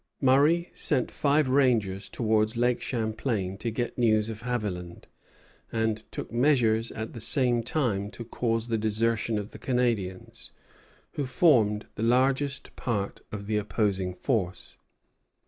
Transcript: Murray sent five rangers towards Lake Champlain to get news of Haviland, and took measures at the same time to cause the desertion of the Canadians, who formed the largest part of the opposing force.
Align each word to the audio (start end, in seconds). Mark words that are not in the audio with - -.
Murray 0.19 0.71
sent 0.73 1.11
five 1.11 1.47
rangers 1.47 2.09
towards 2.09 2.57
Lake 2.57 2.81
Champlain 2.81 3.55
to 3.59 3.69
get 3.69 3.99
news 3.99 4.31
of 4.31 4.41
Haviland, 4.41 5.03
and 5.71 6.01
took 6.11 6.31
measures 6.31 6.91
at 6.93 7.13
the 7.13 7.21
same 7.21 7.61
time 7.61 8.09
to 8.09 8.25
cause 8.25 8.67
the 8.69 8.79
desertion 8.79 9.37
of 9.37 9.51
the 9.51 9.59
Canadians, 9.59 10.51
who 11.11 11.25
formed 11.27 11.85
the 11.93 12.01
largest 12.01 12.75
part 12.75 13.21
of 13.31 13.45
the 13.45 13.57
opposing 13.57 14.15
force. 14.15 14.79